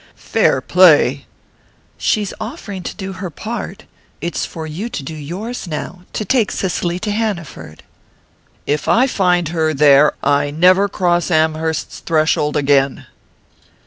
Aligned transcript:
"Fair 0.15 0.61
play?" 0.61 1.27
"She's 1.95 2.33
offering 2.39 2.81
to 2.81 2.95
do 2.95 3.13
her 3.13 3.29
part. 3.29 3.83
It's 4.19 4.47
for 4.47 4.65
you 4.65 4.89
to 4.89 5.03
do 5.03 5.13
yours 5.13 5.67
now 5.67 6.05
to 6.13 6.25
take 6.25 6.51
Cicely 6.51 6.97
to 6.97 7.11
Hanaford." 7.11 7.83
"If 8.65 8.87
I 8.87 9.05
find 9.05 9.49
her 9.49 9.75
there, 9.75 10.13
I 10.23 10.49
never 10.49 10.89
cross 10.89 11.29
Amherst's 11.29 11.99
threshold 11.99 12.57
again!" 12.57 13.05